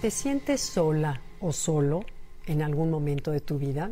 ¿Te 0.00 0.10
sientes 0.10 0.62
sola 0.62 1.20
o 1.40 1.52
solo 1.52 2.06
en 2.46 2.62
algún 2.62 2.90
momento 2.90 3.32
de 3.32 3.40
tu 3.40 3.58
vida? 3.58 3.90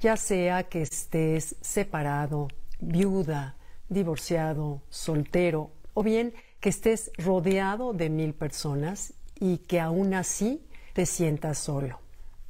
Ya 0.00 0.16
sea 0.16 0.62
que 0.62 0.80
estés 0.80 1.56
separado, 1.60 2.48
viuda, 2.80 3.56
divorciado, 3.90 4.80
soltero, 4.88 5.72
o 5.92 6.02
bien 6.02 6.32
que 6.58 6.70
estés 6.70 7.10
rodeado 7.18 7.92
de 7.92 8.08
mil 8.08 8.32
personas 8.32 9.12
y 9.38 9.58
que 9.58 9.78
aún 9.78 10.14
así 10.14 10.66
te 10.94 11.04
sientas 11.04 11.58
solo. 11.58 12.00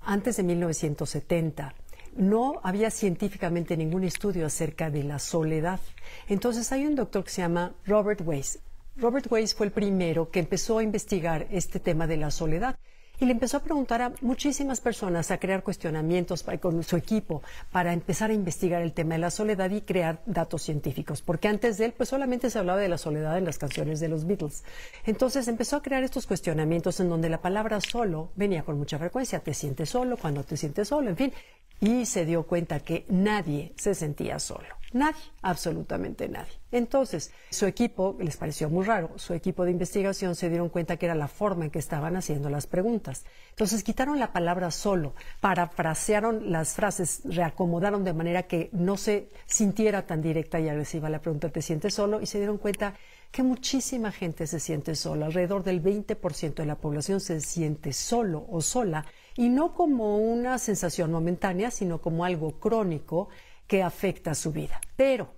Antes 0.00 0.36
de 0.36 0.44
1970 0.44 1.74
no 2.14 2.60
había 2.62 2.92
científicamente 2.92 3.76
ningún 3.76 4.04
estudio 4.04 4.46
acerca 4.46 4.90
de 4.90 5.02
la 5.02 5.18
soledad. 5.18 5.80
Entonces 6.28 6.70
hay 6.70 6.86
un 6.86 6.94
doctor 6.94 7.24
que 7.24 7.30
se 7.30 7.42
llama 7.42 7.74
Robert 7.84 8.20
Weiss. 8.24 8.60
Robert 8.94 9.26
Weiss 9.28 9.56
fue 9.56 9.66
el 9.66 9.72
primero 9.72 10.30
que 10.30 10.38
empezó 10.38 10.78
a 10.78 10.84
investigar 10.84 11.48
este 11.50 11.80
tema 11.80 12.06
de 12.06 12.18
la 12.18 12.30
soledad 12.30 12.76
y 13.22 13.26
le 13.26 13.32
empezó 13.32 13.58
a 13.58 13.60
preguntar 13.60 14.02
a 14.02 14.12
muchísimas 14.20 14.80
personas, 14.80 15.30
a 15.30 15.38
crear 15.38 15.62
cuestionamientos 15.62 16.44
con 16.60 16.82
su 16.82 16.96
equipo 16.96 17.40
para 17.70 17.92
empezar 17.92 18.30
a 18.30 18.34
investigar 18.34 18.82
el 18.82 18.92
tema 18.92 19.14
de 19.14 19.20
la 19.20 19.30
soledad 19.30 19.70
y 19.70 19.82
crear 19.82 20.20
datos 20.26 20.62
científicos, 20.62 21.22
porque 21.22 21.46
antes 21.46 21.78
de 21.78 21.84
él 21.84 21.94
pues 21.96 22.08
solamente 22.08 22.50
se 22.50 22.58
hablaba 22.58 22.80
de 22.80 22.88
la 22.88 22.98
soledad 22.98 23.38
en 23.38 23.44
las 23.44 23.58
canciones 23.58 24.00
de 24.00 24.08
los 24.08 24.26
Beatles. 24.26 24.64
Entonces 25.06 25.46
empezó 25.46 25.76
a 25.76 25.82
crear 25.82 26.02
estos 26.02 26.26
cuestionamientos 26.26 26.98
en 26.98 27.08
donde 27.08 27.28
la 27.28 27.40
palabra 27.40 27.80
solo 27.80 28.32
venía 28.34 28.64
con 28.64 28.76
mucha 28.76 28.98
frecuencia, 28.98 29.38
te 29.38 29.54
sientes 29.54 29.90
solo, 29.90 30.16
cuando 30.16 30.42
te 30.42 30.56
sientes 30.56 30.88
solo, 30.88 31.08
en 31.10 31.16
fin, 31.16 31.32
y 31.80 32.06
se 32.06 32.26
dio 32.26 32.42
cuenta 32.42 32.80
que 32.80 33.06
nadie 33.08 33.72
se 33.76 33.94
sentía 33.94 34.40
solo. 34.40 34.81
Nadie, 34.92 35.22
absolutamente 35.40 36.28
nadie. 36.28 36.52
Entonces, 36.70 37.32
su 37.50 37.66
equipo 37.66 38.16
les 38.20 38.36
pareció 38.36 38.68
muy 38.68 38.84
raro. 38.84 39.10
Su 39.16 39.34
equipo 39.34 39.64
de 39.64 39.70
investigación 39.70 40.34
se 40.34 40.48
dieron 40.48 40.68
cuenta 40.68 40.96
que 40.96 41.06
era 41.06 41.14
la 41.14 41.28
forma 41.28 41.64
en 41.64 41.70
que 41.70 41.78
estaban 41.78 42.16
haciendo 42.16 42.50
las 42.50 42.66
preguntas. 42.66 43.24
Entonces, 43.50 43.82
quitaron 43.84 44.18
la 44.18 44.32
palabra 44.32 44.70
solo, 44.70 45.14
parafrasearon 45.40 46.50
las 46.52 46.74
frases, 46.74 47.22
reacomodaron 47.24 48.04
de 48.04 48.12
manera 48.12 48.44
que 48.44 48.68
no 48.72 48.96
se 48.96 49.30
sintiera 49.46 50.06
tan 50.06 50.20
directa 50.22 50.60
y 50.60 50.68
agresiva 50.68 51.08
la 51.08 51.20
pregunta, 51.20 51.48
¿te 51.48 51.62
sientes 51.62 51.94
solo? 51.94 52.20
Y 52.20 52.26
se 52.26 52.38
dieron 52.38 52.58
cuenta 52.58 52.94
que 53.30 53.42
muchísima 53.42 54.12
gente 54.12 54.46
se 54.46 54.60
siente 54.60 54.94
sola. 54.94 55.26
Alrededor 55.26 55.64
del 55.64 55.82
20% 55.82 56.54
de 56.54 56.66
la 56.66 56.76
población 56.76 57.20
se 57.20 57.40
siente 57.40 57.94
solo 57.94 58.46
o 58.50 58.60
sola 58.60 59.06
y 59.36 59.48
no 59.48 59.72
como 59.74 60.18
una 60.18 60.58
sensación 60.58 61.10
momentánea, 61.10 61.70
sino 61.70 62.00
como 62.00 62.26
algo 62.26 62.60
crónico 62.60 63.30
que 63.66 63.82
afecta 63.82 64.34
su 64.34 64.52
vida. 64.52 64.80
Pero 64.96 65.34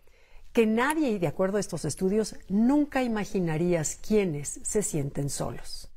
que 0.52 0.66
nadie, 0.66 1.18
de 1.18 1.26
acuerdo 1.26 1.56
a 1.56 1.60
estos 1.60 1.84
estudios, 1.84 2.36
nunca 2.48 3.02
imaginarías 3.02 3.96
quiénes 3.96 4.60
se 4.62 4.82
sienten 4.82 5.28
solos. 5.28 5.90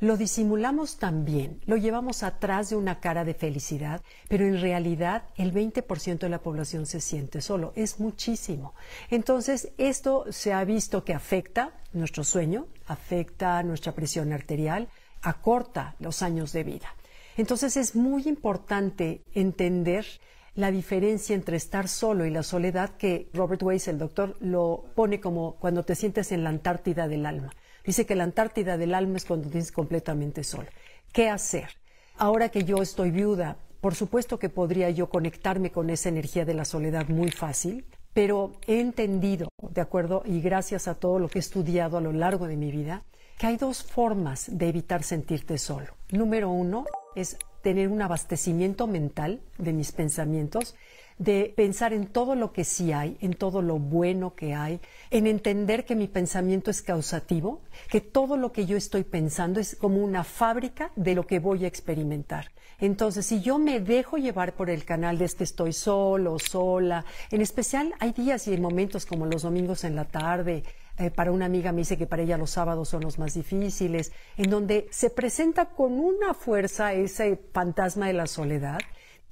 Lo 0.00 0.16
disimulamos 0.16 0.98
también, 0.98 1.60
lo 1.66 1.76
llevamos 1.76 2.22
atrás 2.22 2.68
de 2.68 2.76
una 2.76 3.00
cara 3.00 3.24
de 3.24 3.34
felicidad, 3.34 4.02
pero 4.28 4.44
en 4.44 4.60
realidad 4.60 5.24
el 5.36 5.52
20% 5.52 6.18
de 6.18 6.28
la 6.28 6.42
población 6.42 6.84
se 6.86 7.00
siente 7.00 7.40
solo, 7.40 7.72
es 7.74 8.00
muchísimo. 8.00 8.74
Entonces, 9.10 9.72
esto 9.78 10.26
se 10.30 10.52
ha 10.52 10.64
visto 10.64 11.04
que 11.04 11.14
afecta 11.14 11.72
nuestro 11.92 12.22
sueño, 12.22 12.66
afecta 12.86 13.62
nuestra 13.62 13.92
presión 13.92 14.32
arterial, 14.32 14.88
acorta 15.22 15.96
los 15.98 16.22
años 16.22 16.52
de 16.52 16.64
vida. 16.64 16.94
Entonces 17.36 17.76
es 17.76 17.96
muy 17.96 18.28
importante 18.28 19.24
entender 19.32 20.06
la 20.54 20.70
diferencia 20.70 21.34
entre 21.34 21.56
estar 21.56 21.88
solo 21.88 22.26
y 22.26 22.30
la 22.30 22.42
soledad 22.42 22.90
que 22.96 23.28
Robert 23.34 23.62
Weiss, 23.62 23.88
el 23.88 23.98
doctor, 23.98 24.36
lo 24.40 24.84
pone 24.94 25.20
como 25.20 25.56
cuando 25.56 25.82
te 25.82 25.94
sientes 25.94 26.30
en 26.32 26.44
la 26.44 26.50
Antártida 26.50 27.08
del 27.08 27.26
alma. 27.26 27.52
Dice 27.84 28.06
que 28.06 28.14
la 28.14 28.24
Antártida 28.24 28.78
del 28.78 28.94
alma 28.94 29.16
es 29.16 29.24
cuando 29.24 29.48
tienes 29.48 29.72
completamente 29.72 30.44
solo. 30.44 30.68
¿Qué 31.12 31.28
hacer? 31.28 31.68
Ahora 32.16 32.48
que 32.48 32.64
yo 32.64 32.80
estoy 32.80 33.10
viuda, 33.10 33.56
por 33.80 33.94
supuesto 33.94 34.38
que 34.38 34.48
podría 34.48 34.90
yo 34.90 35.08
conectarme 35.08 35.70
con 35.70 35.90
esa 35.90 36.08
energía 36.08 36.44
de 36.44 36.54
la 36.54 36.64
soledad 36.64 37.08
muy 37.08 37.30
fácil, 37.30 37.84
pero 38.14 38.52
he 38.66 38.80
entendido, 38.80 39.48
de 39.70 39.80
acuerdo, 39.80 40.22
y 40.24 40.40
gracias 40.40 40.86
a 40.86 40.94
todo 40.94 41.18
lo 41.18 41.28
que 41.28 41.38
he 41.38 41.40
estudiado 41.40 41.98
a 41.98 42.00
lo 42.00 42.12
largo 42.12 42.46
de 42.46 42.56
mi 42.56 42.70
vida, 42.70 43.02
que 43.38 43.48
hay 43.48 43.56
dos 43.56 43.82
formas 43.82 44.46
de 44.50 44.68
evitar 44.68 45.02
sentirte 45.02 45.58
solo. 45.58 45.88
Número 46.12 46.48
uno 46.48 46.86
es 47.16 47.36
tener 47.64 47.88
un 47.88 48.02
abastecimiento 48.02 48.86
mental 48.86 49.40
de 49.56 49.72
mis 49.72 49.90
pensamientos, 49.90 50.76
de 51.16 51.54
pensar 51.56 51.94
en 51.94 52.06
todo 52.06 52.34
lo 52.34 52.52
que 52.52 52.62
sí 52.62 52.92
hay, 52.92 53.16
en 53.22 53.32
todo 53.32 53.62
lo 53.62 53.78
bueno 53.78 54.34
que 54.34 54.52
hay, 54.52 54.80
en 55.10 55.26
entender 55.26 55.86
que 55.86 55.96
mi 55.96 56.06
pensamiento 56.06 56.70
es 56.70 56.82
causativo, 56.82 57.62
que 57.88 58.02
todo 58.02 58.36
lo 58.36 58.52
que 58.52 58.66
yo 58.66 58.76
estoy 58.76 59.02
pensando 59.02 59.60
es 59.60 59.76
como 59.76 60.04
una 60.04 60.24
fábrica 60.24 60.92
de 60.94 61.14
lo 61.14 61.26
que 61.26 61.38
voy 61.38 61.64
a 61.64 61.68
experimentar. 61.68 62.50
Entonces, 62.80 63.24
si 63.24 63.40
yo 63.40 63.58
me 63.58 63.80
dejo 63.80 64.18
llevar 64.18 64.52
por 64.54 64.68
el 64.68 64.84
canal 64.84 65.16
de 65.16 65.24
este 65.24 65.44
estoy 65.44 65.72
solo, 65.72 66.38
sola, 66.38 67.06
en 67.30 67.40
especial 67.40 67.94
hay 67.98 68.12
días 68.12 68.46
y 68.46 68.58
momentos 68.58 69.06
como 69.06 69.24
los 69.24 69.42
domingos 69.42 69.84
en 69.84 69.96
la 69.96 70.04
tarde, 70.04 70.64
eh, 70.96 71.10
para 71.10 71.32
una 71.32 71.46
amiga 71.46 71.72
me 71.72 71.78
dice 71.78 71.98
que 71.98 72.06
para 72.06 72.22
ella 72.22 72.38
los 72.38 72.50
sábados 72.50 72.88
son 72.88 73.02
los 73.02 73.18
más 73.18 73.34
difíciles, 73.34 74.12
en 74.36 74.50
donde 74.50 74.86
se 74.90 75.10
presenta 75.10 75.66
con 75.66 75.98
una 75.98 76.34
fuerza 76.34 76.92
ese 76.92 77.40
fantasma 77.52 78.06
de 78.06 78.12
la 78.12 78.26
soledad 78.26 78.78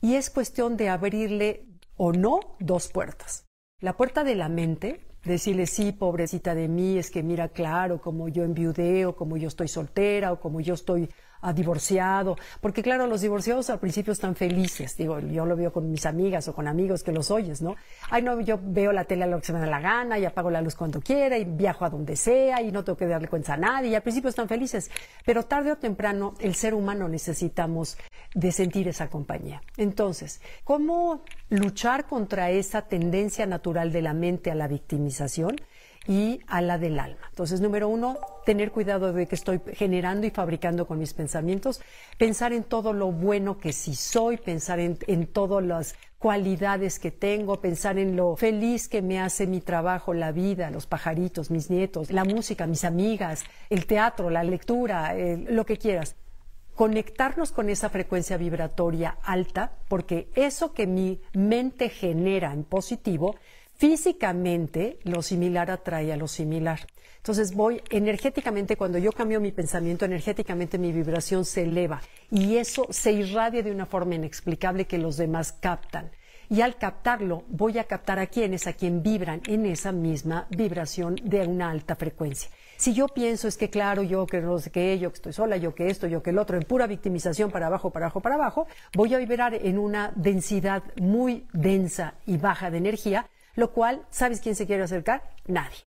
y 0.00 0.16
es 0.16 0.30
cuestión 0.30 0.76
de 0.76 0.88
abrirle 0.88 1.66
o 1.96 2.12
no 2.12 2.40
dos 2.58 2.88
puertas. 2.88 3.46
La 3.80 3.96
puerta 3.96 4.24
de 4.24 4.34
la 4.34 4.48
mente, 4.48 5.06
decirle 5.24 5.66
sí, 5.66 5.92
pobrecita 5.92 6.54
de 6.54 6.66
mí, 6.66 6.98
es 6.98 7.10
que 7.10 7.22
mira 7.22 7.48
claro, 7.48 8.00
como 8.00 8.28
yo 8.28 8.42
enviudeo, 8.42 9.14
como 9.14 9.36
yo 9.36 9.46
estoy 9.46 9.68
soltera 9.68 10.32
o 10.32 10.40
como 10.40 10.60
yo 10.60 10.74
estoy 10.74 11.08
a 11.42 11.52
divorciado, 11.52 12.36
porque 12.60 12.82
claro, 12.82 13.06
los 13.06 13.20
divorciados 13.20 13.68
al 13.70 13.78
principio 13.78 14.12
están 14.12 14.34
felices, 14.34 14.96
digo, 14.96 15.18
yo 15.20 15.44
lo 15.44 15.56
veo 15.56 15.72
con 15.72 15.90
mis 15.90 16.06
amigas 16.06 16.48
o 16.48 16.54
con 16.54 16.68
amigos 16.68 17.02
que 17.02 17.12
los 17.12 17.30
oyes, 17.30 17.60
¿no? 17.60 17.76
Ay, 18.10 18.22
no, 18.22 18.40
yo 18.40 18.58
veo 18.62 18.92
la 18.92 19.04
tele 19.04 19.24
a 19.24 19.26
lo 19.26 19.40
que 19.40 19.46
se 19.46 19.52
me 19.52 19.58
da 19.58 19.66
la 19.66 19.80
gana 19.80 20.18
y 20.18 20.24
apago 20.24 20.50
la 20.50 20.62
luz 20.62 20.74
cuando 20.74 21.00
quiera 21.00 21.36
y 21.36 21.44
viajo 21.44 21.84
a 21.84 21.90
donde 21.90 22.16
sea 22.16 22.62
y 22.62 22.72
no 22.72 22.84
tengo 22.84 22.96
que 22.96 23.06
darle 23.06 23.28
cuenta 23.28 23.54
a 23.54 23.56
nadie 23.56 23.90
y 23.90 23.94
al 23.94 24.02
principio 24.02 24.30
están 24.30 24.48
felices, 24.48 24.90
pero 25.24 25.44
tarde 25.44 25.72
o 25.72 25.76
temprano 25.76 26.34
el 26.40 26.54
ser 26.54 26.74
humano 26.74 27.08
necesitamos 27.08 27.98
de 28.34 28.52
sentir 28.52 28.88
esa 28.88 29.10
compañía. 29.10 29.62
Entonces, 29.76 30.40
¿cómo 30.64 31.24
luchar 31.48 32.06
contra 32.06 32.50
esa 32.50 32.82
tendencia 32.82 33.46
natural 33.46 33.92
de 33.92 34.02
la 34.02 34.14
mente 34.14 34.50
a 34.50 34.54
la 34.54 34.68
victimización? 34.68 35.56
Y 36.06 36.40
a 36.48 36.60
la 36.60 36.78
del 36.78 36.98
alma. 36.98 37.26
Entonces, 37.28 37.60
número 37.60 37.88
uno, 37.88 38.18
tener 38.44 38.72
cuidado 38.72 39.12
de 39.12 39.26
que 39.26 39.34
estoy 39.34 39.60
generando 39.74 40.26
y 40.26 40.30
fabricando 40.30 40.86
con 40.86 40.98
mis 40.98 41.14
pensamientos, 41.14 41.80
pensar 42.18 42.52
en 42.52 42.64
todo 42.64 42.92
lo 42.92 43.12
bueno 43.12 43.58
que 43.58 43.72
sí 43.72 43.94
soy, 43.94 44.36
pensar 44.36 44.80
en, 44.80 45.26
todas 45.26 45.64
las 45.64 45.94
cualidades 46.18 46.98
que 46.98 47.10
tengo, 47.10 47.60
pensar 47.60 47.98
en 47.98 48.16
lo 48.16 48.36
feliz 48.36 48.88
que 48.88 49.02
me 49.02 49.20
hace 49.20 49.46
mi 49.46 49.60
trabajo, 49.60 50.14
la 50.14 50.32
vida, 50.32 50.70
los 50.70 50.86
pajaritos, 50.86 51.50
mis 51.50 51.70
nietos, 51.70 52.10
la 52.10 52.24
música, 52.24 52.66
mis 52.66 52.84
amigas, 52.84 53.44
el 53.70 53.86
teatro, 53.86 54.30
la 54.30 54.44
lectura, 54.44 55.14
lo 55.14 55.64
que 55.64 55.76
quieras 55.76 56.16
conectarnos 56.74 57.52
con 57.52 57.68
esa 57.68 57.90
frecuencia 57.90 58.36
vibratoria 58.36 59.18
alta, 59.22 59.72
porque 59.88 60.30
eso 60.34 60.72
que 60.72 60.86
mi 60.86 61.20
mente 61.34 61.90
genera 61.90 62.52
en 62.52 62.64
positivo 62.64 63.36
físicamente 63.76 64.98
lo 65.04 65.22
similar 65.22 65.70
atrae 65.70 66.12
a 66.12 66.16
lo 66.16 66.28
similar. 66.28 66.80
Entonces 67.22 67.54
voy 67.54 67.80
energéticamente, 67.90 68.76
cuando 68.76 68.98
yo 68.98 69.12
cambio 69.12 69.40
mi 69.40 69.52
pensamiento, 69.52 70.04
energéticamente 70.04 70.76
mi 70.76 70.90
vibración 70.90 71.44
se 71.44 71.62
eleva 71.62 72.02
y 72.32 72.56
eso 72.56 72.86
se 72.90 73.12
irradia 73.12 73.62
de 73.62 73.70
una 73.70 73.86
forma 73.86 74.16
inexplicable 74.16 74.86
que 74.86 74.98
los 74.98 75.16
demás 75.16 75.52
captan. 75.52 76.10
Y 76.50 76.60
al 76.60 76.76
captarlo, 76.76 77.44
voy 77.48 77.78
a 77.78 77.84
captar 77.84 78.18
a 78.18 78.26
quienes, 78.26 78.66
a 78.66 78.72
quien 78.72 79.02
vibran 79.02 79.40
en 79.46 79.66
esa 79.66 79.92
misma 79.92 80.46
vibración 80.50 81.14
de 81.22 81.46
una 81.46 81.70
alta 81.70 81.94
frecuencia. 81.94 82.50
Si 82.76 82.92
yo 82.92 83.06
pienso 83.06 83.46
es 83.46 83.56
que 83.56 83.70
claro, 83.70 84.02
yo 84.02 84.26
que 84.26 84.40
no 84.40 84.58
sé 84.58 84.70
qué, 84.70 84.98
yo 84.98 85.10
que 85.10 85.16
estoy 85.16 85.32
sola, 85.32 85.56
yo 85.56 85.74
que 85.74 85.86
esto, 85.88 86.08
yo 86.08 86.22
que 86.22 86.30
el 86.30 86.38
otro, 86.38 86.56
en 86.56 86.64
pura 86.64 86.88
victimización 86.88 87.52
para 87.52 87.68
abajo, 87.68 87.90
para 87.90 88.06
abajo, 88.06 88.20
para 88.20 88.34
abajo, 88.34 88.66
voy 88.94 89.14
a 89.14 89.18
vibrar 89.18 89.54
en 89.54 89.78
una 89.78 90.12
densidad 90.16 90.82
muy 91.00 91.46
densa 91.52 92.14
y 92.26 92.36
baja 92.36 92.70
de 92.70 92.78
energía 92.78 93.30
lo 93.54 93.72
cual, 93.72 94.06
¿sabes 94.10 94.40
quién 94.40 94.54
se 94.54 94.66
quiere 94.66 94.82
acercar? 94.82 95.22
Nadie. 95.46 95.78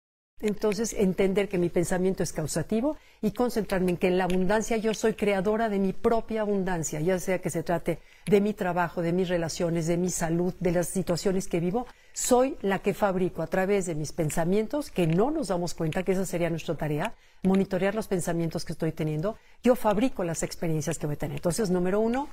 Entonces, 0.42 0.94
entender 0.94 1.48
que 1.48 1.58
mi 1.58 1.70
pensamiento 1.70 2.22
es 2.22 2.34
causativo 2.34 2.98
y 3.22 3.32
concentrarme 3.32 3.92
en 3.92 3.98
que 3.98 4.08
en 4.08 4.18
la 4.18 4.26
abundancia 4.26 4.76
yo 4.76 4.94
soy 4.94 5.14
creadora 5.14 5.70
de 5.70 5.80
mi 5.80 5.94
propia 5.94 6.42
abundancia, 6.42 7.00
ya 7.00 7.18
sea 7.20 7.40
que 7.40 7.50
se 7.50 7.64
trate 7.64 8.00
de 8.26 8.42
mi 8.42 8.54
trabajo, 8.54 9.02
de 9.02 9.14
mis 9.14 9.30
relaciones, 9.30 9.88
de 9.88 9.96
mi 9.96 10.10
salud, 10.10 10.54
de 10.60 10.74
las 10.74 10.88
situaciones 10.88 11.48
que 11.48 11.62
vivo, 11.62 11.88
soy 12.12 12.58
la 12.62 12.80
que 12.80 12.94
fabrico 12.94 13.44
a 13.44 13.48
través 13.48 13.86
de 13.86 13.96
mis 13.96 14.12
pensamientos, 14.12 14.92
que 14.92 15.08
no 15.08 15.32
nos 15.32 15.48
damos 15.48 15.74
cuenta 15.74 16.04
que 16.04 16.12
esa 16.12 16.26
sería 16.26 16.50
nuestra 16.50 16.76
tarea, 16.76 17.14
monitorear 17.44 17.96
los 17.96 18.10
pensamientos 18.10 18.66
que 18.66 18.74
estoy 18.74 18.92
teniendo, 18.92 19.38
yo 19.64 19.76
fabrico 19.76 20.26
las 20.26 20.44
experiencias 20.44 21.00
que 21.00 21.06
voy 21.06 21.16
a 21.16 21.20
tener. 21.20 21.38
Entonces, 21.38 21.70
número 21.70 22.02
uno, 22.02 22.28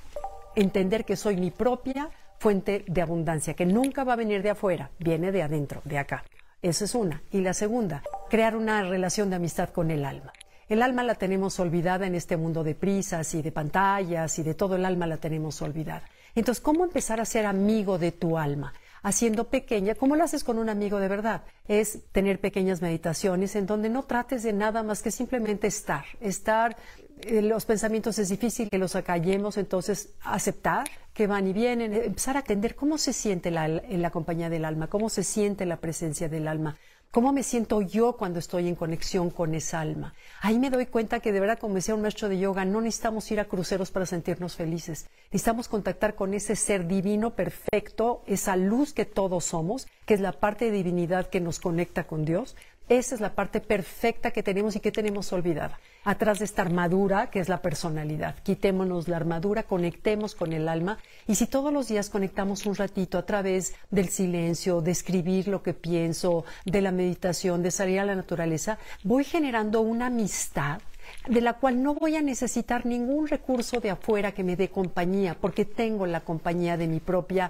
entender 0.55 1.05
que 1.05 1.15
soy 1.15 1.37
mi 1.37 1.51
propia 1.51 2.09
fuente 2.39 2.83
de 2.87 3.01
abundancia, 3.01 3.53
que 3.53 3.65
nunca 3.65 4.03
va 4.03 4.13
a 4.13 4.17
venir 4.17 4.41
de 4.43 4.51
afuera, 4.51 4.91
viene 4.99 5.31
de 5.31 5.43
adentro, 5.43 5.81
de 5.85 5.97
acá. 5.97 6.23
Esa 6.61 6.85
es 6.85 6.95
una. 6.95 7.21
Y 7.31 7.41
la 7.41 7.53
segunda, 7.53 8.03
crear 8.29 8.55
una 8.55 8.83
relación 8.83 9.29
de 9.29 9.35
amistad 9.35 9.69
con 9.69 9.91
el 9.91 10.05
alma. 10.05 10.31
El 10.69 10.81
alma 10.81 11.03
la 11.03 11.15
tenemos 11.15 11.59
olvidada 11.59 12.07
en 12.07 12.15
este 12.15 12.37
mundo 12.37 12.63
de 12.63 12.73
prisas 12.73 13.33
y 13.35 13.41
de 13.41 13.51
pantallas 13.51 14.39
y 14.39 14.43
de 14.43 14.53
todo 14.53 14.75
el 14.75 14.85
alma 14.85 15.05
la 15.05 15.17
tenemos 15.17 15.61
olvidada. 15.61 16.03
Entonces, 16.35 16.63
¿cómo 16.63 16.85
empezar 16.85 17.19
a 17.19 17.25
ser 17.25 17.45
amigo 17.45 17.97
de 17.97 18.11
tu 18.11 18.37
alma? 18.37 18.73
Haciendo 19.03 19.49
pequeña, 19.49 19.95
¿cómo 19.95 20.15
lo 20.15 20.23
haces 20.23 20.45
con 20.45 20.57
un 20.57 20.69
amigo 20.69 20.99
de 20.99 21.09
verdad? 21.09 21.43
Es 21.67 21.99
tener 22.13 22.39
pequeñas 22.39 22.81
meditaciones 22.81 23.57
en 23.57 23.65
donde 23.65 23.89
no 23.89 24.03
trates 24.03 24.43
de 24.43 24.53
nada 24.53 24.81
más 24.81 25.03
que 25.03 25.11
simplemente 25.11 25.67
estar. 25.67 26.05
Estar, 26.21 26.77
los 27.29 27.65
pensamientos 27.65 28.19
es 28.19 28.29
difícil 28.29 28.69
que 28.69 28.77
los 28.77 28.95
acallemos, 28.95 29.57
entonces 29.57 30.13
aceptar 30.21 30.87
que 31.13 31.27
van 31.27 31.47
y 31.47 31.53
vienen, 31.53 31.93
empezar 31.93 32.37
a 32.37 32.39
entender 32.39 32.75
cómo 32.75 32.97
se 32.97 33.13
siente 33.13 33.51
la, 33.51 33.67
la 33.67 34.09
compañía 34.11 34.49
del 34.49 34.65
alma, 34.65 34.87
cómo 34.87 35.09
se 35.09 35.23
siente 35.23 35.65
la 35.65 35.77
presencia 35.77 36.29
del 36.29 36.47
alma 36.47 36.75
¿Cómo 37.13 37.31
me 37.31 37.43
siento 37.43 37.83
yo 37.83 38.13
cuando 38.13 38.39
estoy 38.39 38.67
en 38.67 38.73
conexión 38.73 39.29
con 39.29 39.53
esa 39.53 39.79
alma? 39.81 40.15
Ahí 40.41 40.57
me 40.57 40.71
doy 40.71 40.87
cuenta 40.87 41.19
que 41.19 41.31
de 41.31 41.39
verdad, 41.39 41.59
como 41.59 41.75
decía 41.75 41.93
un 41.93 42.01
maestro 42.01 42.27
de 42.27 42.39
yoga, 42.39 42.65
no 42.65 42.81
necesitamos 42.81 43.29
ir 43.29 43.39
a 43.39 43.45
cruceros 43.45 43.91
para 43.91 44.07
sentirnos 44.07 44.55
felices. 44.55 45.05
Necesitamos 45.25 45.67
contactar 45.67 46.15
con 46.15 46.33
ese 46.33 46.55
ser 46.55 46.87
divino 46.87 47.35
perfecto, 47.35 48.23
esa 48.25 48.55
luz 48.55 48.93
que 48.93 49.05
todos 49.05 49.45
somos, 49.45 49.85
que 50.07 50.15
es 50.15 50.21
la 50.21 50.31
parte 50.31 50.65
de 50.65 50.71
divinidad 50.71 51.29
que 51.29 51.39
nos 51.39 51.59
conecta 51.59 52.07
con 52.07 52.25
Dios. 52.25 52.55
Esa 52.89 53.15
es 53.15 53.21
la 53.21 53.33
parte 53.33 53.61
perfecta 53.61 54.31
que 54.31 54.43
tenemos 54.43 54.75
y 54.75 54.81
que 54.81 54.91
tenemos 54.91 55.31
olvidada. 55.31 55.79
Atrás 56.03 56.39
de 56.39 56.45
esta 56.45 56.63
armadura, 56.63 57.29
que 57.29 57.39
es 57.39 57.47
la 57.47 57.61
personalidad. 57.61 58.35
Quitémonos 58.43 59.07
la 59.07 59.15
armadura, 59.15 59.63
conectemos 59.63 60.35
con 60.35 60.51
el 60.51 60.67
alma. 60.67 60.97
Y 61.25 61.35
si 61.35 61.47
todos 61.47 61.71
los 61.71 61.87
días 61.87 62.09
conectamos 62.09 62.65
un 62.65 62.75
ratito 62.75 63.17
a 63.17 63.25
través 63.25 63.73
del 63.89 64.09
silencio, 64.09 64.81
de 64.81 64.91
escribir 64.91 65.47
lo 65.47 65.63
que 65.63 65.73
pienso, 65.73 66.43
de 66.65 66.81
la 66.81 66.91
meditación, 66.91 67.63
de 67.63 67.71
salir 67.71 68.01
a 68.01 68.05
la 68.05 68.15
naturaleza, 68.15 68.77
voy 69.03 69.23
generando 69.23 69.79
una 69.79 70.07
amistad 70.07 70.81
de 71.27 71.41
la 71.41 71.53
cual 71.53 71.81
no 71.81 71.95
voy 71.95 72.17
a 72.17 72.21
necesitar 72.21 72.85
ningún 72.85 73.27
recurso 73.27 73.79
de 73.79 73.91
afuera 73.91 74.33
que 74.33 74.43
me 74.43 74.57
dé 74.57 74.69
compañía, 74.69 75.37
porque 75.39 75.63
tengo 75.63 76.05
la 76.05 76.21
compañía 76.21 76.75
de 76.75 76.87
mi 76.87 76.99
propia 76.99 77.49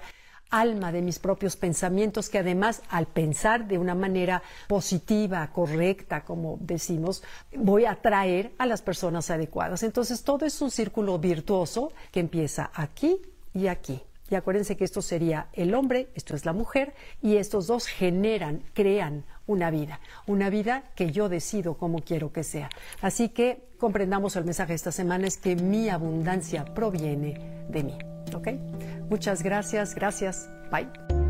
alma 0.53 0.91
de 0.91 1.01
mis 1.01 1.19
propios 1.19 1.55
pensamientos, 1.55 2.29
que 2.29 2.38
además 2.38 2.81
al 2.89 3.07
pensar 3.07 3.67
de 3.67 3.79
una 3.79 3.95
manera 3.95 4.44
positiva, 4.67 5.50
correcta, 5.51 6.23
como 6.23 6.57
decimos, 6.61 7.23
voy 7.55 7.85
a 7.85 7.91
atraer 7.91 8.51
a 8.59 8.67
las 8.67 8.81
personas 8.81 9.31
adecuadas. 9.31 9.81
Entonces 9.83 10.23
todo 10.23 10.45
es 10.45 10.61
un 10.61 10.69
círculo 10.69 11.17
virtuoso 11.17 11.91
que 12.11 12.19
empieza 12.19 12.69
aquí 12.73 13.17
y 13.53 13.67
aquí. 13.67 14.01
Y 14.29 14.35
acuérdense 14.35 14.77
que 14.77 14.85
esto 14.85 15.01
sería 15.01 15.47
el 15.53 15.73
hombre, 15.73 16.09
esto 16.15 16.35
es 16.35 16.45
la 16.45 16.53
mujer, 16.53 16.94
y 17.21 17.38
estos 17.38 17.67
dos 17.67 17.88
generan, 17.88 18.63
crean 18.73 19.25
una 19.47 19.69
vida, 19.69 20.00
una 20.27 20.50
vida 20.50 20.83
que 20.95 21.11
yo 21.11 21.29
decido 21.29 21.75
cómo 21.75 22.00
quiero 22.00 22.31
que 22.31 22.44
sea. 22.44 22.69
Así 23.01 23.29
que 23.29 23.63
comprendamos 23.79 24.35
el 24.35 24.45
mensaje 24.45 24.69
de 24.69 24.75
esta 24.77 24.91
semana 24.91 25.27
es 25.27 25.38
que 25.38 25.55
mi 25.55 25.89
abundancia 25.89 26.63
proviene 26.65 27.65
de 27.69 27.83
mí. 27.83 28.12
¿Ok? 28.34 28.50
Muchas 29.10 29.44
gracias, 29.44 29.96
gracias. 29.96 30.50
Bye. 30.72 31.23